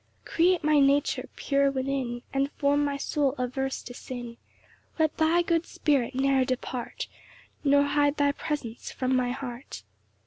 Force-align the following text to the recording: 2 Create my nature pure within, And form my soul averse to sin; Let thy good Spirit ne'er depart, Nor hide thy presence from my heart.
2 0.25 0.31
Create 0.31 0.63
my 0.63 0.79
nature 0.79 1.29
pure 1.35 1.69
within, 1.69 2.23
And 2.33 2.51
form 2.53 2.83
my 2.83 2.97
soul 2.97 3.33
averse 3.37 3.83
to 3.83 3.93
sin; 3.93 4.37
Let 4.97 5.15
thy 5.17 5.43
good 5.43 5.67
Spirit 5.67 6.15
ne'er 6.15 6.43
depart, 6.43 7.07
Nor 7.63 7.83
hide 7.83 8.17
thy 8.17 8.31
presence 8.31 8.91
from 8.91 9.15
my 9.15 9.29
heart. 9.29 9.83